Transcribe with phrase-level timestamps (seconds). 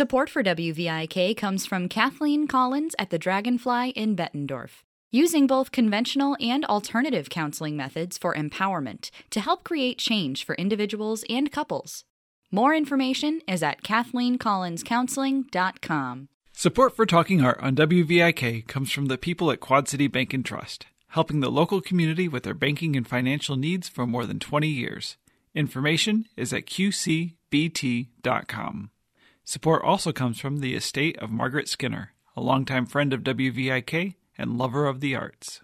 [0.00, 6.38] Support for WVIK comes from Kathleen Collins at the Dragonfly in Bettendorf, using both conventional
[6.40, 12.04] and alternative counseling methods for empowerment to help create change for individuals and couples.
[12.50, 16.28] More information is at KathleenCollinsCounseling.com.
[16.54, 20.46] Support for Talking Art on WVIK comes from the people at Quad City Bank and
[20.46, 24.66] Trust, helping the local community with their banking and financial needs for more than 20
[24.66, 25.18] years.
[25.54, 27.34] Information is at qcbt.com.
[29.50, 34.56] Support also comes from the estate of Margaret Skinner, a longtime friend of WVIK and
[34.56, 35.60] lover of the arts.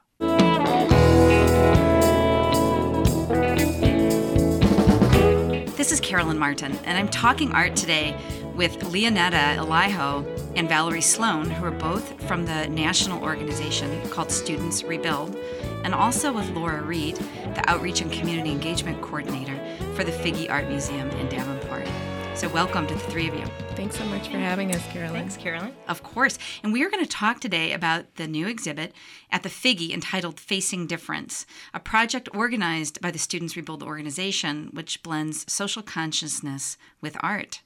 [5.77, 8.17] This is Carolyn Martin, and I'm talking art today
[8.57, 14.83] with Leonetta Eliho and Valerie Sloan, who are both from the national organization called Students
[14.83, 15.37] Rebuild,
[15.85, 17.15] and also with Laura Reed,
[17.55, 19.57] the Outreach and Community Engagement Coordinator
[19.95, 21.56] for the Figge Art Museum in Davenport.
[22.37, 23.47] So, welcome to the three of you.
[23.77, 25.21] Thanks so much for having us, Carolyn.
[25.21, 25.73] Thanks, Carolyn.
[25.89, 26.39] Of course.
[26.63, 28.93] And we are going to talk today about the new exhibit
[29.31, 35.03] at the Figge entitled Facing Difference, a project organized by the Students Rebuild organization, which
[35.03, 37.63] blends social consciousness with art.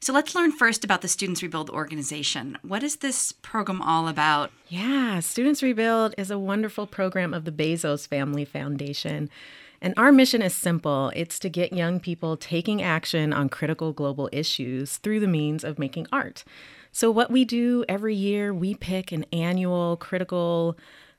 [0.00, 2.58] So let's learn first about the Students Rebuild organization.
[2.62, 4.50] What is this program all about?
[4.66, 9.30] Yeah, Students Rebuild is a wonderful program of the Bezos Family Foundation.
[9.84, 14.30] And our mission is simple it's to get young people taking action on critical global
[14.32, 16.42] issues through the means of making art.
[16.90, 20.78] So, what we do every year, we pick an annual critical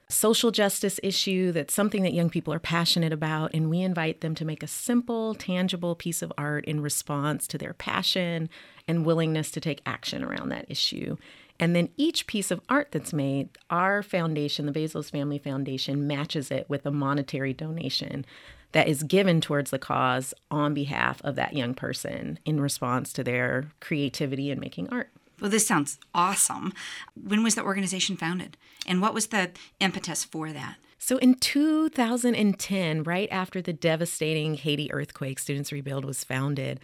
[0.10, 4.34] social justice issue that's something that young people are passionate about, and we invite them
[4.34, 8.50] to make a simple, tangible piece of art in response to their passion
[8.88, 11.18] and willingness to take action around that issue.
[11.60, 16.52] And then each piece of art that's made, our foundation, the Bezos Family Foundation, matches
[16.52, 18.26] it with a monetary donation
[18.72, 23.24] that is given towards the cause on behalf of that young person in response to
[23.24, 25.10] their creativity and making art.
[25.40, 26.74] Well, this sounds awesome.
[27.16, 28.58] When was the organization founded?
[28.88, 30.78] And what was the impetus for that?
[30.98, 36.80] So in 2010, right after the devastating Haiti earthquake, Students Rebuild was founded.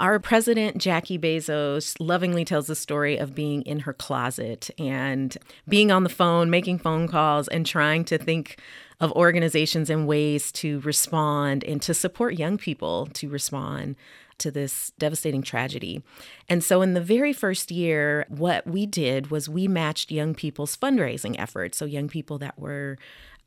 [0.00, 5.36] Our president, Jackie Bezos, lovingly tells the story of being in her closet and
[5.68, 8.58] being on the phone, making phone calls, and trying to think
[8.98, 13.94] of organizations and ways to respond and to support young people to respond
[14.38, 16.02] to this devastating tragedy.
[16.48, 20.78] And so, in the very first year, what we did was we matched young people's
[20.78, 21.76] fundraising efforts.
[21.76, 22.96] So, young people that were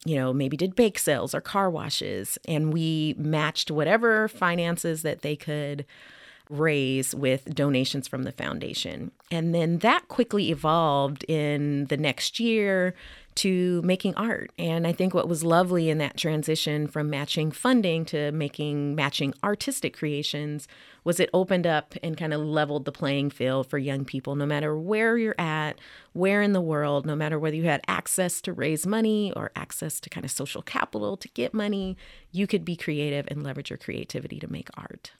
[0.05, 5.21] you know, maybe did bake sales or car washes, and we matched whatever finances that
[5.21, 5.85] they could
[6.49, 9.11] raise with donations from the foundation.
[9.31, 12.93] And then that quickly evolved in the next year
[13.35, 14.51] to making art.
[14.59, 19.33] And I think what was lovely in that transition from matching funding to making matching
[19.43, 20.67] artistic creations
[21.03, 24.45] was it opened up and kind of leveled the playing field for young people, no
[24.45, 25.79] matter where you're at,
[26.13, 29.99] where in the world, no matter whether you had access to raise money or access
[29.99, 31.97] to kind of social capital to get money,
[32.31, 35.11] you could be creative and leverage your creativity to make art.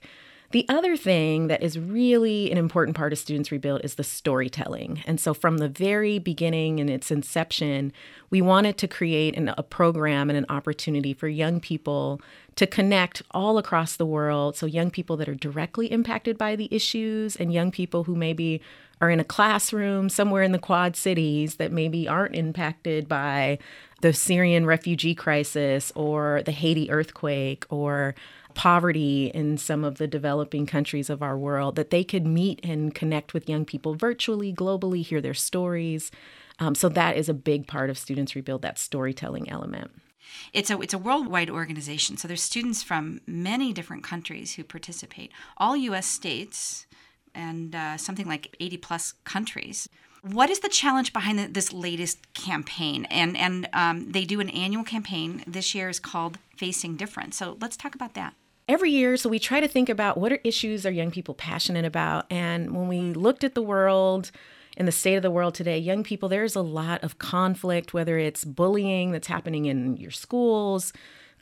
[0.54, 5.02] The other thing that is really an important part of Students Rebuild is the storytelling.
[5.04, 7.92] And so, from the very beginning in its inception,
[8.30, 12.20] we wanted to create an, a program and an opportunity for young people
[12.54, 14.54] to connect all across the world.
[14.56, 18.60] So, young people that are directly impacted by the issues, and young people who maybe
[19.00, 23.58] are in a classroom somewhere in the Quad Cities that maybe aren't impacted by
[24.02, 28.14] the Syrian refugee crisis or the Haiti earthquake or
[28.54, 32.94] poverty in some of the developing countries of our world, that they could meet and
[32.94, 36.10] connect with young people virtually, globally, hear their stories.
[36.58, 39.90] Um, so that is a big part of Students Rebuild, that storytelling element.
[40.52, 42.16] It's a it's a worldwide organization.
[42.16, 45.30] So there's students from many different countries who participate.
[45.56, 46.06] All U.S.
[46.06, 46.86] states
[47.34, 49.88] and uh, something like 80 plus countries.
[50.22, 53.04] What is the challenge behind the, this latest campaign?
[53.06, 55.44] And and um, they do an annual campaign.
[55.46, 57.36] This year is called Facing Difference.
[57.36, 58.34] So let's talk about that
[58.68, 61.84] every year so we try to think about what are issues are young people passionate
[61.84, 64.30] about and when we looked at the world
[64.76, 68.18] in the state of the world today young people there's a lot of conflict whether
[68.18, 70.92] it's bullying that's happening in your schools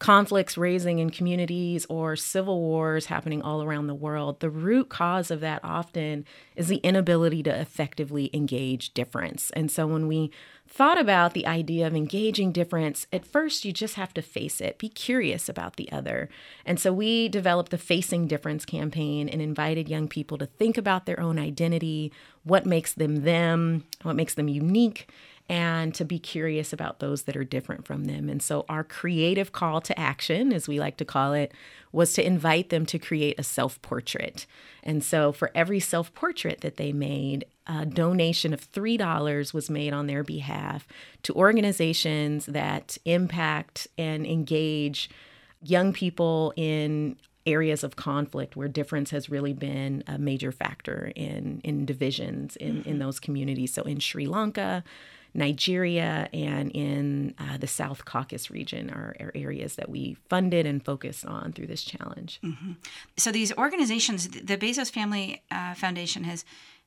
[0.02, 5.30] conflicts raising in communities or civil wars happening all around the world, the root cause
[5.30, 6.25] of that often
[6.56, 9.50] is the inability to effectively engage difference.
[9.50, 10.32] And so when we
[10.72, 14.78] thought about the idea of engaging difference, at first you just have to face it,
[14.78, 16.30] be curious about the other.
[16.64, 21.04] And so we developed the Facing Difference campaign and invited young people to think about
[21.04, 22.10] their own identity,
[22.44, 25.10] what makes them them, what makes them unique,
[25.46, 28.30] and to be curious about those that are different from them.
[28.30, 31.52] And so, our creative call to action, as we like to call it,
[31.90, 34.46] was to invite them to create a self portrait.
[34.82, 39.93] And so, for every self portrait that they made, a donation of $3 was made
[39.93, 40.87] on their behalf
[41.23, 45.09] to organizations that impact and engage
[45.62, 47.17] young people in
[47.47, 52.76] areas of conflict where difference has really been a major factor in in divisions in
[52.76, 52.88] mm-hmm.
[52.88, 54.85] in those communities so in Sri Lanka
[55.35, 60.85] Nigeria and in uh, the South Caucasus region are, are, areas that we funded and
[60.85, 62.38] focused on through this challenge.
[62.44, 62.73] Mm-hmm.
[63.17, 66.44] So, these organizations, the Bezos Family uh, Foundation has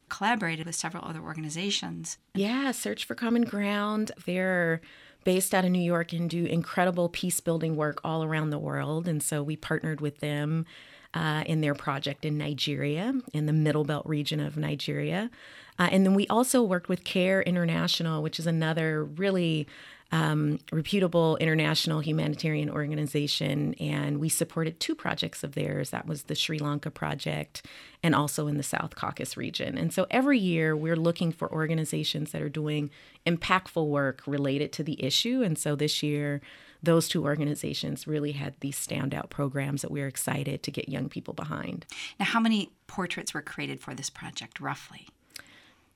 [0.09, 2.17] collaborated with several other organizations.
[2.33, 4.11] Yeah, Search for Common Ground.
[4.25, 4.81] They're
[5.23, 9.07] based out of New York and do incredible peace building work all around the world.
[9.07, 10.65] And so we partnered with them
[11.13, 15.31] uh, in their project in Nigeria, in the Middle Belt region of Nigeria.
[15.79, 19.67] Uh, and then we also worked with CARE International, which is another really
[20.15, 25.89] um, reputable international humanitarian organization, and we supported two projects of theirs.
[25.89, 27.65] That was the Sri Lanka project
[28.01, 29.77] and also in the South Caucasus region.
[29.77, 32.91] And so every year we're looking for organizations that are doing
[33.25, 35.41] impactful work related to the issue.
[35.43, 36.39] And so this year,
[36.81, 41.09] those two organizations really had these standout programs that we are excited to get young
[41.09, 41.85] people behind.
[42.19, 45.09] Now, how many portraits were created for this project, roughly?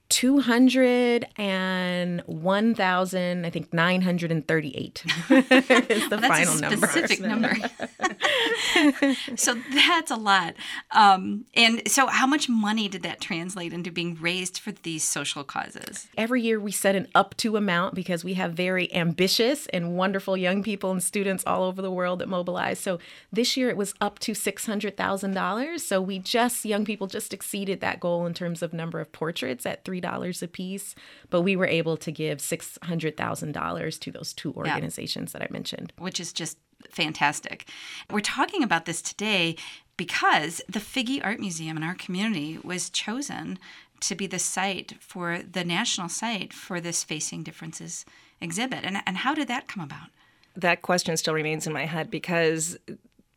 [0.09, 6.87] 200 and 1,000, I think 938 is the well, final number.
[6.87, 7.55] Specific number.
[9.35, 10.55] so that's a lot.
[10.91, 15.43] Um, and so, how much money did that translate into being raised for these social
[15.43, 16.07] causes?
[16.17, 20.35] Every year we set an up to amount because we have very ambitious and wonderful
[20.35, 22.79] young people and students all over the world that mobilize.
[22.79, 22.99] So
[23.31, 25.79] this year it was up to $600,000.
[25.79, 29.65] So we just, young people just exceeded that goal in terms of number of portraits
[29.65, 30.95] at three $3 a piece,
[31.29, 35.39] but we were able to give $600,000 to those two organizations yeah.
[35.39, 35.93] that I mentioned.
[35.97, 36.57] Which is just
[36.89, 37.67] fantastic.
[38.09, 39.55] We're talking about this today
[39.97, 43.59] because the Figge Art Museum in our community was chosen
[44.01, 48.05] to be the site for the national site for this Facing Differences
[48.39, 48.85] exhibit.
[48.85, 50.07] And, and how did that come about?
[50.55, 52.77] That question still remains in my head because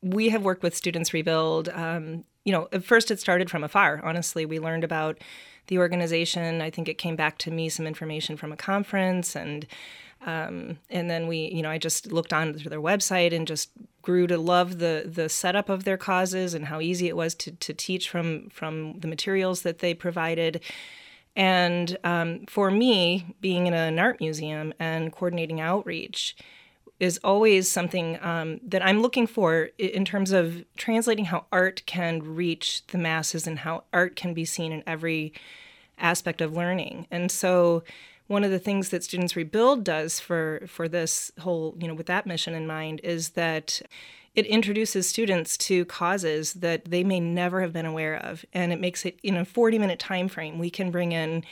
[0.03, 1.69] we have worked with Students Rebuild.
[1.69, 4.01] Um, you know, at first it started from afar.
[4.05, 5.19] Honestly, we learned about
[5.73, 6.61] the organization.
[6.61, 9.67] I think it came back to me some information from a conference and
[10.25, 13.71] um, and then we, you know, I just looked on to their website and just
[14.03, 17.53] grew to love the the setup of their causes and how easy it was to
[17.53, 20.61] to teach from from the materials that they provided.
[21.35, 26.37] And um, for me, being in an art museum and coordinating outreach,
[27.03, 32.23] is always something um, that I'm looking for in terms of translating how art can
[32.37, 35.33] reach the masses and how art can be seen in every
[35.99, 37.09] aspect of learning.
[37.11, 37.83] And so
[38.29, 42.07] one of the things that Students Rebuild does for for this whole, you know, with
[42.07, 43.83] that mission in mind is that
[44.37, 48.81] it introduces students to causes that they may never have been aware of and it
[48.81, 51.45] makes it in a 40 minute time frame we can bring in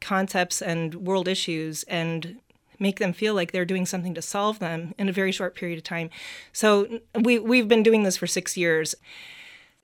[0.00, 2.36] concepts and world issues and
[2.78, 5.78] make them feel like they're doing something to solve them in a very short period
[5.78, 6.10] of time.
[6.52, 8.94] So we we've been doing this for 6 years.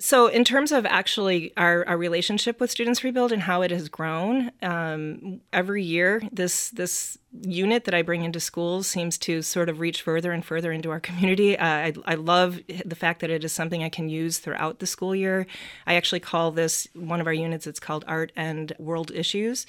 [0.02, 3.88] So, in terms of actually our, our relationship with Students Rebuild and how it has
[3.88, 9.68] grown, um, every year this this unit that I bring into schools seems to sort
[9.68, 11.56] of reach further and further into our community.
[11.56, 14.88] Uh, I, I love the fact that it is something I can use throughout the
[14.88, 15.46] school year.
[15.86, 17.68] I actually call this one of our units.
[17.68, 19.66] It's called Art and World Issues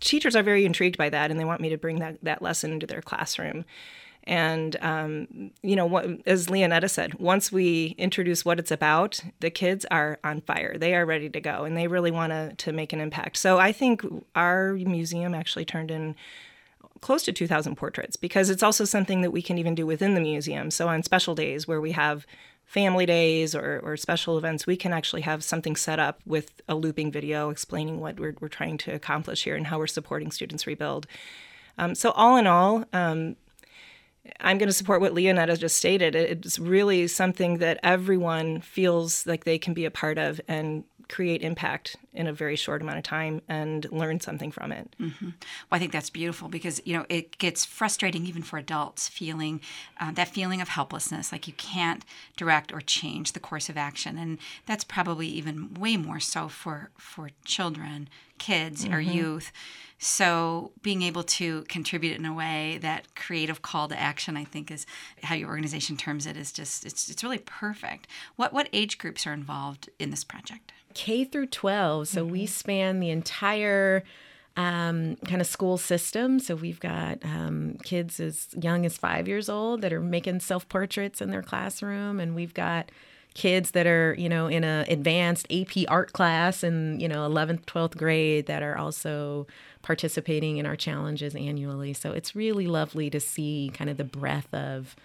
[0.00, 2.72] teachers are very intrigued by that and they want me to bring that, that lesson
[2.72, 3.64] into their classroom.
[4.24, 9.48] And, um, you know, what, as Leonetta said, once we introduce what it's about, the
[9.48, 10.76] kids are on fire.
[10.76, 13.38] They are ready to go and they really want to, to make an impact.
[13.38, 14.02] So I think
[14.34, 16.14] our museum actually turned in
[17.00, 20.20] close to 2,000 portraits because it's also something that we can even do within the
[20.20, 20.70] museum.
[20.70, 22.26] So on special days where we have
[22.68, 26.74] family days or, or special events, we can actually have something set up with a
[26.74, 30.66] looping video explaining what we're, we're trying to accomplish here and how we're supporting Students
[30.66, 31.06] Rebuild.
[31.78, 33.36] Um, so, all in all, um,
[34.40, 36.14] I'm going to support what Leonetta just stated.
[36.14, 41.42] It's really something that everyone feels like they can be a part of and create
[41.42, 44.94] impact in a very short amount of time and learn something from it.
[45.00, 45.26] Mm-hmm.
[45.26, 45.32] Well,
[45.72, 49.60] I think that's beautiful because you know it gets frustrating even for adults feeling
[50.00, 52.04] uh, that feeling of helplessness, like you can't
[52.36, 56.90] direct or change the course of action, and that's probably even way more so for
[56.98, 58.94] for children, kids, mm-hmm.
[58.94, 59.50] or youth.
[59.98, 64.70] So being able to contribute in a way that creative call to action, I think,
[64.70, 64.86] is
[65.24, 68.06] how your organization terms it, is just it's it's really perfect.
[68.36, 70.72] What what age groups are involved in this project?
[70.94, 72.08] K through 12.
[72.08, 72.32] So mm-hmm.
[72.32, 74.04] we span the entire
[74.56, 76.40] um, kind of school system.
[76.40, 80.68] So we've got um, kids as young as five years old that are making self
[80.68, 82.90] portraits in their classroom, and we've got
[83.34, 87.64] kids that are you know in a advanced AP art class in you know 11th
[87.66, 89.46] 12th grade that are also
[89.82, 94.52] participating in our challenges annually so it's really lovely to see kind of the breadth
[94.52, 94.96] of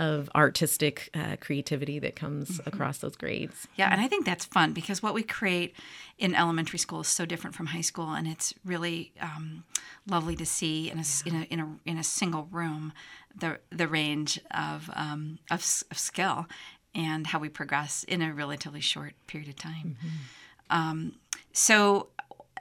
[0.00, 2.68] of artistic uh, creativity that comes mm-hmm.
[2.68, 3.68] across those grades.
[3.76, 5.76] Yeah, and I think that's fun because what we create
[6.18, 9.64] in elementary school is so different from high school, and it's really um,
[10.08, 12.94] lovely to see in a, in a, in a in a single room
[13.36, 16.46] the the range of um, of, of skill
[16.94, 19.96] and how we progress in a relatively short period of time.
[19.98, 20.76] Mm-hmm.
[20.76, 21.12] Um,
[21.52, 22.08] so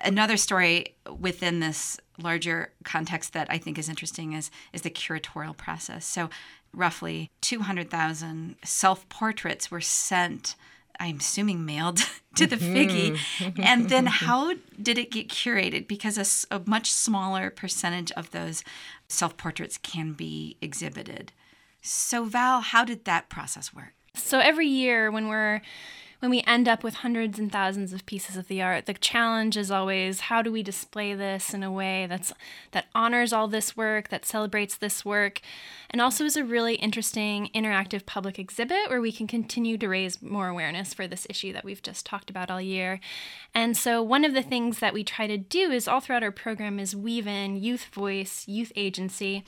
[0.01, 5.55] another story within this larger context that I think is interesting is is the curatorial
[5.55, 6.05] process.
[6.05, 6.29] So
[6.74, 10.56] roughly 200,000 self-portraits were sent
[11.00, 12.00] I'm assuming mailed
[12.36, 13.18] to the Figge.
[13.38, 13.62] Mm-hmm.
[13.64, 15.88] and then how did it get curated?
[15.88, 18.64] Because a, a much smaller percentage of those
[19.08, 21.32] self portraits can be exhibited.
[21.82, 23.94] So, Val, how did that process work?
[24.14, 25.62] So, every year when we're
[26.20, 29.56] when we end up with hundreds and thousands of pieces of the art, the challenge
[29.56, 32.34] is always how do we display this in a way that's
[32.72, 35.40] that honors all this work, that celebrates this work,
[35.90, 40.22] and also is a really interesting interactive public exhibit where we can continue to raise
[40.22, 43.00] more awareness for this issue that we've just talked about all year.
[43.56, 46.32] And so one of the things that we try to do is all throughout our
[46.32, 49.46] program is weave in youth voice, youth agency.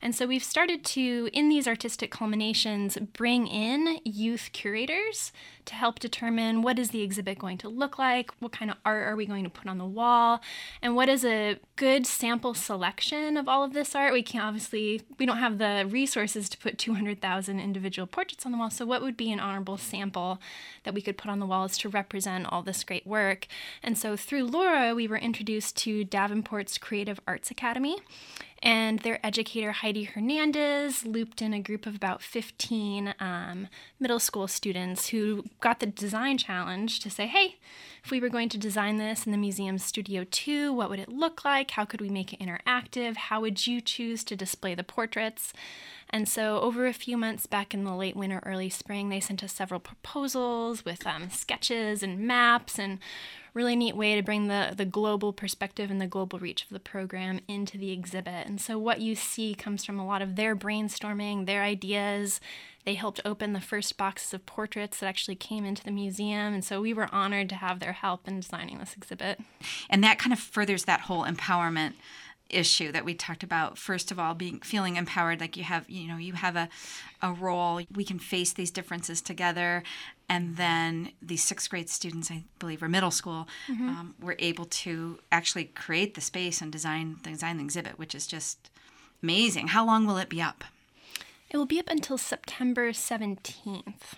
[0.00, 5.32] And so we've started to, in these artistic culminations, bring in youth curators
[5.64, 9.06] to help determine what is the exhibit going to look like, what kind of art
[9.06, 10.40] are we going to put on the wall,
[10.80, 14.12] and what is a good sample selection of all of this art.
[14.12, 18.58] We can't obviously, we don't have the resources to put 200,000 individual portraits on the
[18.58, 20.40] wall, so what would be an honorable sample
[20.84, 23.46] that we could put on the walls to represent all this great work?
[23.82, 27.98] And so through Laura, we were introduced to Davenport's Creative Arts Academy
[28.62, 33.68] and their educator Heidi Hernandez looped in a group of about 15 um,
[34.00, 37.56] middle school students who got the design challenge to say, hey,
[38.04, 41.08] if we were going to design this in the museum studio too, what would it
[41.08, 41.72] look like?
[41.72, 43.16] How could we make it interactive?
[43.16, 45.52] How would you choose to display the portraits?
[46.10, 49.44] And so, over a few months back in the late winter, early spring, they sent
[49.44, 52.98] us several proposals with um, sketches and maps and
[53.58, 56.78] really neat way to bring the, the global perspective and the global reach of the
[56.78, 58.46] program into the exhibit.
[58.46, 62.40] And so, what you see comes from a lot of their brainstorming, their ideas.
[62.84, 66.54] They helped open the first boxes of portraits that actually came into the museum.
[66.54, 69.40] And so, we were honored to have their help in designing this exhibit.
[69.90, 71.94] And that kind of furthers that whole empowerment
[72.50, 76.08] issue that we talked about first of all being feeling empowered like you have you
[76.08, 76.68] know you have a,
[77.22, 79.82] a role we can face these differences together
[80.28, 83.88] and then the sixth grade students i believe or middle school mm-hmm.
[83.88, 88.26] um, were able to actually create the space and design design the exhibit which is
[88.26, 88.70] just
[89.22, 90.64] amazing how long will it be up
[91.50, 94.14] it will be up until september 17th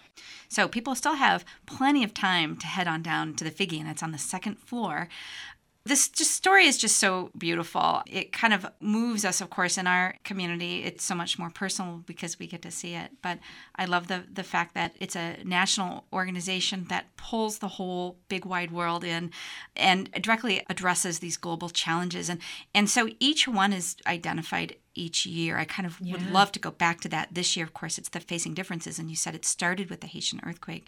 [0.49, 3.88] so people still have plenty of time to head on down to the Figge, and
[3.88, 5.08] it's on the second floor.
[5.84, 8.02] This just story is just so beautiful.
[8.06, 10.84] It kind of moves us, of course, in our community.
[10.84, 13.12] It's so much more personal because we get to see it.
[13.22, 13.38] But
[13.76, 18.44] I love the the fact that it's a national organization that pulls the whole big
[18.44, 19.30] wide world in
[19.75, 22.28] and directly addresses these global challenges.
[22.28, 22.40] And
[22.75, 25.56] and so each one is identified each year.
[25.56, 26.12] I kind of yeah.
[26.12, 27.28] would love to go back to that.
[27.32, 30.06] This year, of course, it's the facing differences, and you said it started with the
[30.06, 30.87] Haitian earthquake.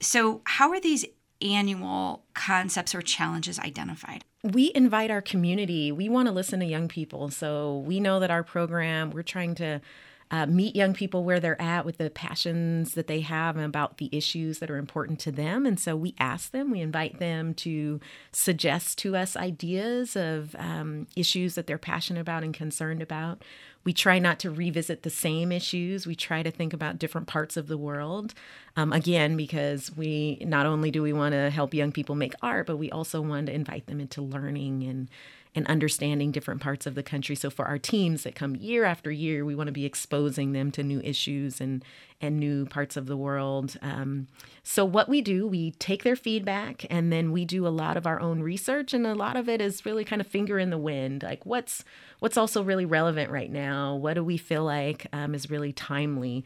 [0.00, 1.04] So, how are these
[1.40, 4.24] annual concepts or challenges identified?
[4.42, 5.90] We invite our community.
[5.92, 7.30] We want to listen to young people.
[7.30, 9.80] So we know that our program, we're trying to
[10.30, 13.98] uh, meet young people where they're at with the passions that they have and about
[13.98, 15.64] the issues that are important to them.
[15.64, 18.00] And so we ask them, we invite them to
[18.32, 23.44] suggest to us ideas of um, issues that they're passionate about and concerned about.
[23.84, 26.08] We try not to revisit the same issues.
[26.08, 28.34] We try to think about different parts of the world.
[28.74, 32.66] Um, again, because we not only do we want to help young people make art,
[32.66, 35.08] but we also want to invite them into learning and
[35.56, 37.34] and understanding different parts of the country.
[37.34, 40.70] So for our teams that come year after year, we want to be exposing them
[40.72, 41.82] to new issues and
[42.18, 43.76] and new parts of the world.
[43.82, 44.26] Um,
[44.62, 48.06] so what we do, we take their feedback and then we do a lot of
[48.06, 50.78] our own research, and a lot of it is really kind of finger in the
[50.78, 51.84] wind, like what's
[52.20, 53.94] what's also really relevant right now.
[53.94, 56.44] What do we feel like um, is really timely?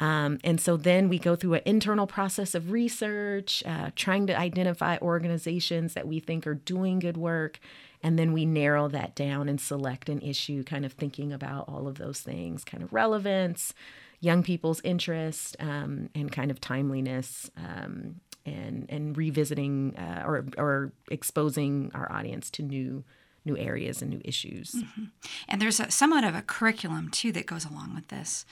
[0.00, 4.38] Um, and so then we go through an internal process of research, uh, trying to
[4.38, 7.60] identify organizations that we think are doing good work
[8.02, 11.86] and then we narrow that down and select an issue, kind of thinking about all
[11.86, 13.74] of those things kind of relevance,
[14.20, 17.50] young people's interest, um, and kind of timeliness.
[17.56, 23.04] Um, and, and revisiting uh, or, or exposing our audience to new
[23.44, 24.72] new areas and new issues.
[24.72, 25.04] Mm-hmm.
[25.48, 28.46] And there's a, somewhat of a curriculum too that goes along with this.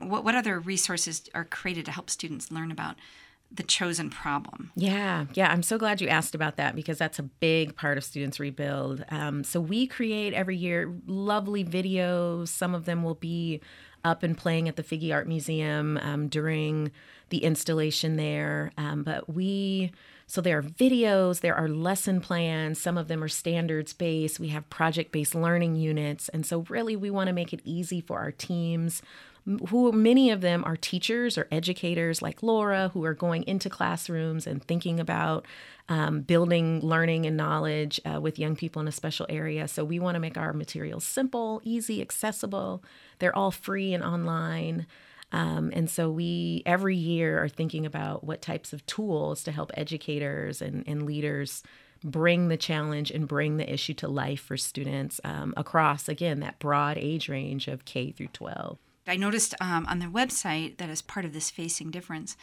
[0.00, 2.96] What, what other resources are created to help students learn about
[3.52, 4.70] the chosen problem.
[4.76, 5.50] Yeah, yeah.
[5.50, 9.04] I'm so glad you asked about that because that's a big part of Students Rebuild.
[9.10, 12.48] Um, so we create every year lovely videos.
[12.48, 13.60] Some of them will be
[14.04, 16.92] up and playing at the Figge Art Museum um, during
[17.30, 18.72] the installation there.
[18.78, 19.92] Um, but we,
[20.26, 22.80] so there are videos, there are lesson plans.
[22.80, 24.38] Some of them are standards based.
[24.38, 26.28] We have project based learning units.
[26.28, 29.02] And so, really, we want to make it easy for our teams
[29.68, 34.46] who many of them are teachers or educators like Laura, who are going into classrooms
[34.46, 35.46] and thinking about
[35.88, 39.66] um, building learning and knowledge uh, with young people in a special area.
[39.66, 42.82] So we want to make our materials simple, easy, accessible.
[43.18, 44.86] They're all free and online.
[45.32, 49.70] Um, and so we every year are thinking about what types of tools to help
[49.74, 51.62] educators and, and leaders
[52.02, 56.58] bring the challenge and bring the issue to life for students um, across, again, that
[56.58, 58.78] broad age range of K through 12.
[59.06, 62.36] I noticed um, on their website that as part of this Facing Difference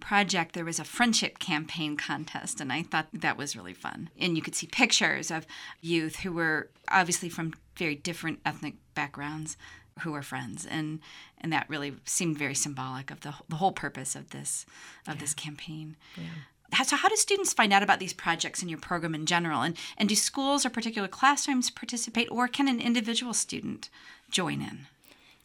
[0.00, 4.10] project, there was a friendship campaign contest, and I thought that was really fun.
[4.18, 5.46] And you could see pictures of
[5.80, 9.56] youth who were obviously from very different ethnic backgrounds
[10.00, 11.00] who were friends and
[11.40, 14.64] and that really seemed very symbolic of the, the whole purpose of this
[15.06, 15.20] of yeah.
[15.20, 16.82] this campaign yeah.
[16.82, 19.76] so how do students find out about these projects in your program in general and
[19.98, 23.90] and do schools or particular classrooms participate or can an individual student
[24.30, 24.86] join in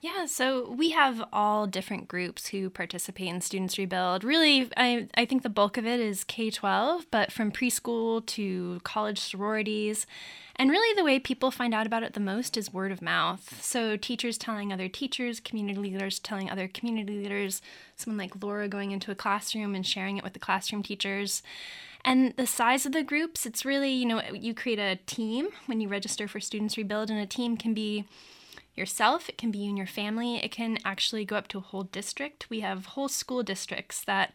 [0.06, 4.24] yeah, so we have all different groups who participate in Students Rebuild.
[4.24, 8.82] Really, I, I think the bulk of it is K 12, but from preschool to
[8.84, 10.06] college sororities.
[10.58, 13.60] And really, the way people find out about it the most is word of mouth.
[13.64, 17.64] So, teachers telling other teachers, community leaders telling other community leaders,
[17.96, 21.42] someone like Laura going into a classroom and sharing it with the classroom teachers.
[22.04, 25.82] And the size of the groups, it's really, you know, you create a team when
[25.82, 28.06] you register for Students Rebuild, and a team can be
[28.76, 31.84] yourself, it can be in your family, it can actually go up to a whole
[31.84, 32.50] district.
[32.50, 34.34] We have whole school districts that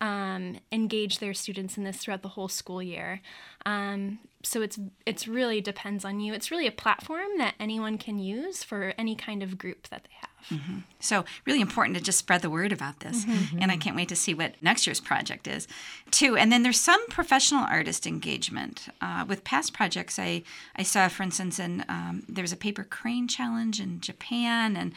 [0.00, 3.20] um, engage their students in this throughout the whole school year.
[3.64, 6.32] Um, so it's it's really depends on you.
[6.32, 10.14] It's really a platform that anyone can use for any kind of group that they
[10.20, 10.60] have.
[10.60, 10.78] Mm-hmm.
[11.00, 13.58] So really important to just spread the word about this, mm-hmm.
[13.60, 15.66] and I can't wait to see what next year's project is,
[16.12, 16.36] too.
[16.36, 20.18] And then there's some professional artist engagement uh, with past projects.
[20.18, 20.44] I
[20.76, 24.92] I saw, for instance, in um, there was a paper crane challenge in Japan, and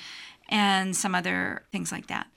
[0.50, 2.28] and some other things like that.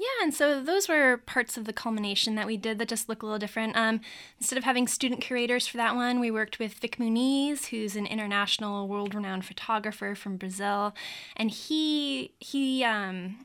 [0.00, 3.22] Yeah, and so those were parts of the culmination that we did that just look
[3.22, 3.76] a little different.
[3.76, 4.00] Um,
[4.38, 8.06] instead of having student curators for that one, we worked with Vik Muniz, who's an
[8.06, 10.94] international, world-renowned photographer from Brazil,
[11.36, 13.44] and he he um,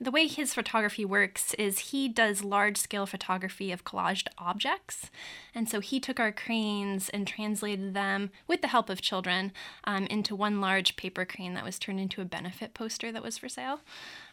[0.00, 5.10] the way his photography works is he does large scale photography of collaged objects.
[5.54, 9.52] And so he took our cranes and translated them, with the help of children,
[9.84, 13.38] um, into one large paper crane that was turned into a benefit poster that was
[13.38, 13.80] for sale.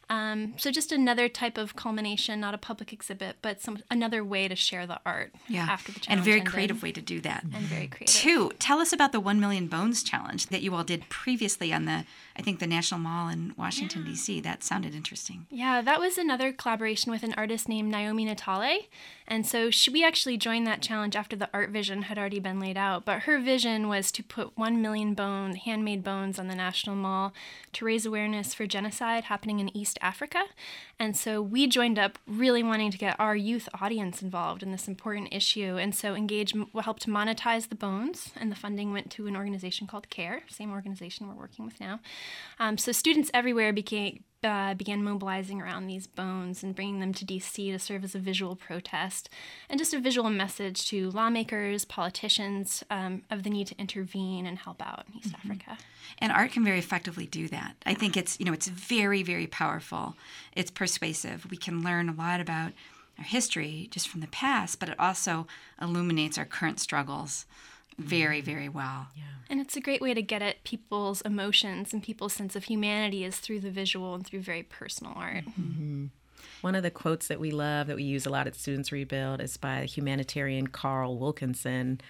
[0.10, 4.48] Um, so just another type of culmination, not a public exhibit, but some another way
[4.48, 5.34] to share the art.
[5.48, 6.52] Yeah, after the challenge and a very ended.
[6.52, 7.44] creative way to do that.
[7.44, 8.16] And very creative.
[8.16, 11.86] Two, tell us about the One Million Bones challenge that you all did previously on
[11.86, 14.10] the, I think the National Mall in Washington yeah.
[14.10, 14.42] D.C.
[14.42, 15.46] That sounded interesting.
[15.52, 18.90] Yeah, that was another collaboration with an artist named Naomi Natale,
[19.28, 22.60] and so she, we actually joined that challenge after the art vision had already been
[22.60, 23.06] laid out.
[23.06, 27.32] But her vision was to put one million bone handmade bones on the National Mall
[27.74, 30.44] to raise awareness for genocide happening in East Africa.
[30.98, 34.88] And so we joined up really wanting to get our youth audience involved in this
[34.88, 35.78] important issue.
[35.78, 40.10] And so Engage helped monetize the bones, and the funding went to an organization called
[40.10, 42.00] CARE, same organization we're working with now.
[42.60, 47.26] Um, so students everywhere became uh, began mobilizing around these bones and bringing them to
[47.26, 49.30] DC to serve as a visual protest
[49.70, 54.60] and just a visual message to lawmakers, politicians um, of the need to intervene and
[54.60, 55.52] help out in East mm-hmm.
[55.52, 55.78] Africa.
[56.20, 57.76] And art can very effectively do that.
[57.86, 60.16] I think it's you know it's very very powerful.
[60.56, 61.48] It's persuasive.
[61.50, 62.72] We can learn a lot about
[63.18, 65.48] our history just from the past, but it also
[65.82, 67.46] illuminates our current struggles
[68.00, 69.08] very, very well.
[69.16, 69.24] Yeah.
[69.50, 73.24] And it's a great way to get at people's emotions and people's sense of humanity
[73.24, 75.46] is through the visual and through very personal art.
[75.46, 76.06] Mm-hmm.
[76.62, 79.42] One of the quotes that we love that we use a lot at Students Rebuild
[79.42, 82.02] is by humanitarian Carl Wilkinson.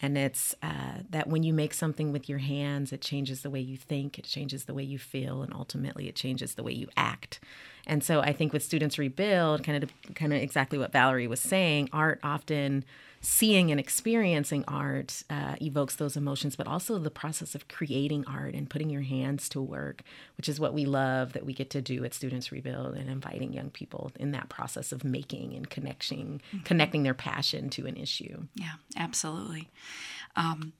[0.00, 3.60] And it's uh, that when you make something with your hands, it changes the way
[3.60, 6.88] you think, it changes the way you feel, and ultimately it changes the way you
[6.96, 7.38] act.
[7.86, 11.40] And so I think with Students Rebuild, kind of kind of exactly what Valerie was
[11.40, 12.84] saying, art often
[13.24, 18.52] seeing and experiencing art uh, evokes those emotions, but also the process of creating art
[18.52, 20.02] and putting your hands to work,
[20.36, 23.52] which is what we love that we get to do at Students Rebuild and inviting
[23.52, 26.64] young people in that process of making and connecting, mm-hmm.
[26.64, 28.42] connecting their passion to an issue.
[28.56, 29.70] Yeah, absolutely.
[30.34, 30.72] Um,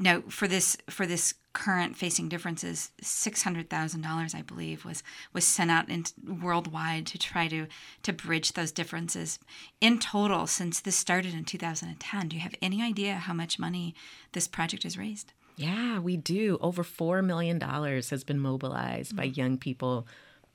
[0.00, 5.02] now for this for this current facing differences, six hundred thousand dollars, I believe, was
[5.32, 7.66] was sent out in, worldwide to try to
[8.02, 9.38] to bridge those differences.
[9.80, 13.94] In total, since this started in 2010, do you have any idea how much money
[14.32, 15.32] this project has raised?
[15.56, 16.58] Yeah, we do.
[16.60, 19.18] Over $4 million has been mobilized mm-hmm.
[19.18, 20.06] by young people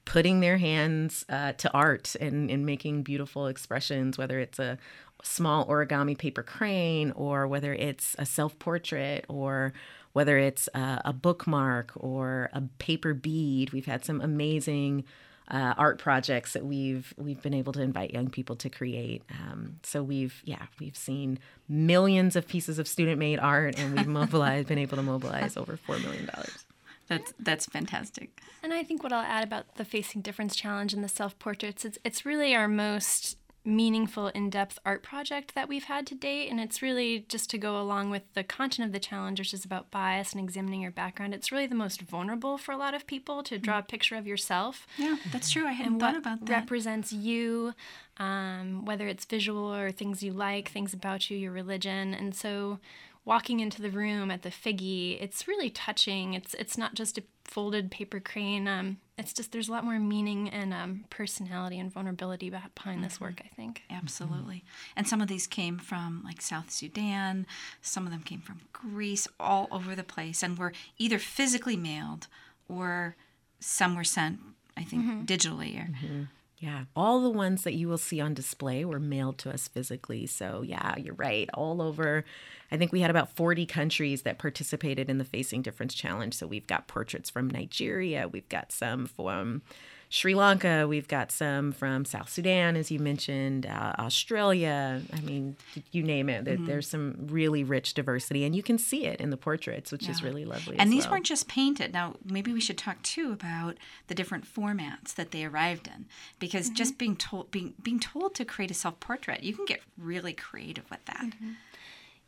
[0.05, 4.77] putting their hands uh, to art and, and making beautiful expressions, whether it's a
[5.23, 9.73] small origami paper crane or whether it's a self portrait or
[10.17, 13.71] whether it's a, a, bookmark or a paper bead.
[13.71, 15.03] We've had some amazing
[15.47, 19.21] uh, art projects that we've we've been able to invite young people to create.
[19.29, 21.37] Um, so we've yeah we've seen
[21.69, 25.77] millions of pieces of student made art, and we've mobilized been able to mobilize over
[25.77, 26.65] four million dollars.
[27.07, 28.41] That's that's fantastic.
[28.63, 31.85] And I think what I'll add about the Facing Difference Challenge and the self portraits,
[31.85, 36.49] it's it's really our most meaningful, in depth art project that we've had to date.
[36.49, 39.65] And it's really just to go along with the content of the challenge, which is
[39.65, 41.33] about bias and examining your background.
[41.33, 44.25] It's really the most vulnerable for a lot of people to draw a picture of
[44.25, 44.87] yourself.
[44.97, 45.67] Yeah, that's true.
[45.67, 46.51] I hadn't thought about that.
[46.51, 47.73] represents you,
[48.17, 52.13] um, whether it's visual or things you like, things about you, your religion.
[52.13, 52.79] And so
[53.25, 56.33] walking into the room at the Figge, it's really touching.
[56.33, 58.67] It's it's not just a folded paper crane.
[58.67, 63.03] Um, it's just there's a lot more meaning and um, personality and vulnerability behind mm-hmm.
[63.03, 63.41] this work.
[63.43, 64.57] I think absolutely.
[64.57, 64.97] Mm-hmm.
[64.97, 67.45] And some of these came from like South Sudan.
[67.81, 72.27] Some of them came from Greece, all over the place, and were either physically mailed
[72.69, 73.15] or
[73.59, 74.39] some were sent.
[74.75, 75.25] I think mm-hmm.
[75.25, 75.89] digitally or.
[75.89, 76.23] Mm-hmm.
[76.59, 80.25] Yeah, all the ones that you will see on display were mailed to us physically.
[80.25, 81.47] So, yeah, you're right.
[81.53, 82.25] All over
[82.71, 86.33] I think we had about 40 countries that participated in the Facing Difference Challenge.
[86.33, 89.61] So we've got portraits from Nigeria, we've got some from
[90.09, 95.01] Sri Lanka, we've got some from South Sudan, as you mentioned, uh, Australia.
[95.13, 95.57] I mean,
[95.91, 96.45] you name it.
[96.45, 96.65] Mm-hmm.
[96.65, 100.11] There's some really rich diversity, and you can see it in the portraits, which yeah.
[100.11, 100.77] is really lovely.
[100.79, 101.15] And these well.
[101.15, 101.91] weren't just painted.
[101.91, 103.75] Now, maybe we should talk too about
[104.07, 106.05] the different formats that they arrived in,
[106.39, 106.75] because mm-hmm.
[106.75, 110.33] just being told being being told to create a self portrait, you can get really
[110.33, 111.25] creative with that.
[111.25, 111.51] Mm-hmm.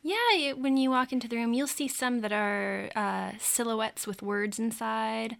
[0.02, 4.22] Yeah, when you walk into the room, you'll see some that are uh, silhouettes with
[4.22, 5.36] words inside.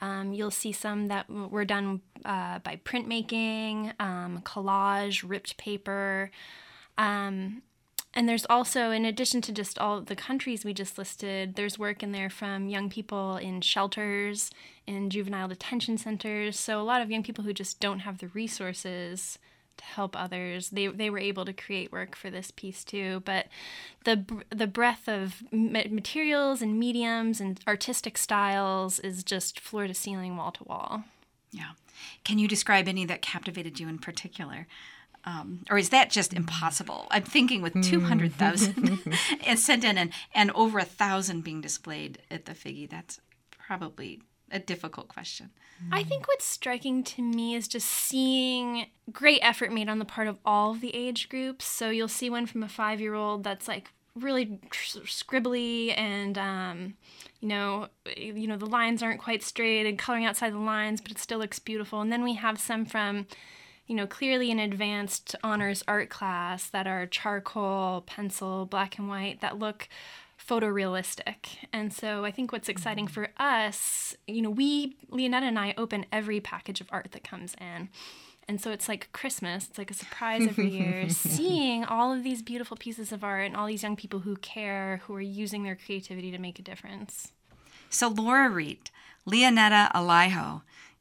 [0.00, 6.30] Um, you'll see some that were done uh, by printmaking, um, collage, ripped paper.
[6.98, 7.62] Um,
[8.16, 12.02] and there's also, in addition to just all the countries we just listed, there's work
[12.02, 14.50] in there from young people in shelters,
[14.86, 16.58] in juvenile detention centers.
[16.58, 19.38] So a lot of young people who just don't have the resources
[19.80, 20.70] help others.
[20.70, 23.46] They they were able to create work for this piece too, but
[24.04, 30.36] the the breadth of materials and mediums and artistic styles is just floor to ceiling,
[30.36, 31.04] wall to wall.
[31.50, 31.72] Yeah.
[32.24, 34.66] Can you describe any that captivated you in particular?
[35.26, 37.06] Um, or is that just impossible?
[37.10, 39.00] I'm thinking with 200,000
[39.56, 44.20] sent in and, and over a thousand being displayed at the Figge, that's probably
[44.54, 45.50] a difficult question.
[45.90, 50.28] I think what's striking to me is just seeing great effort made on the part
[50.28, 51.66] of all of the age groups.
[51.66, 56.94] So you'll see one from a five year old that's like really scribbly and um,
[57.40, 61.10] you know you know the lines aren't quite straight and coloring outside the lines but
[61.10, 63.26] it still looks beautiful and then we have some from
[63.88, 69.40] you know clearly an advanced honors art class that are charcoal pencil black and white
[69.40, 69.88] that look
[70.46, 71.66] photorealistic.
[71.72, 73.14] And so I think what's exciting mm-hmm.
[73.14, 77.54] for us, you know, we, Leonetta and I, open every package of art that comes
[77.60, 77.88] in.
[78.46, 82.42] And so it's like Christmas, it's like a surprise every year, seeing all of these
[82.42, 85.76] beautiful pieces of art and all these young people who care, who are using their
[85.76, 87.32] creativity to make a difference.
[87.88, 88.90] So, Laura Reed,
[89.26, 90.60] Leonetta Alaiho,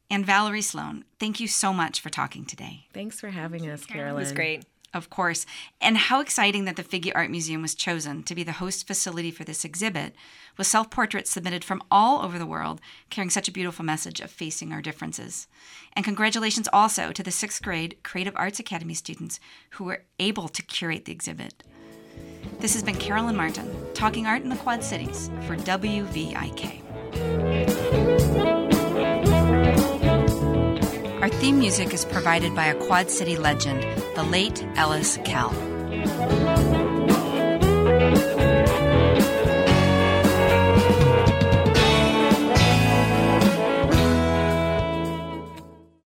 [0.10, 2.86] and Valerie Sloan, thank you so much for talking today.
[2.94, 4.16] Thanks for having us, Carolyn.
[4.16, 5.46] It was great of course,
[5.82, 9.32] and how exciting that the Figge Art Museum was chosen to be the host facility
[9.32, 10.16] for this exhibit,
[10.58, 12.80] with self portraits submitted from all over the world,
[13.10, 15.48] carrying such a beautiful message of facing our differences.
[15.94, 19.40] And congratulations also to the sixth grade Creative Arts Academy students
[19.72, 21.64] who were able to curate the exhibit.
[22.60, 26.82] This has been Carolyn Martin, talking art in the Quad Cities for WVIK.
[31.24, 33.82] Our theme music is provided by a Quad City legend,
[34.14, 35.73] the late Ellis Kell.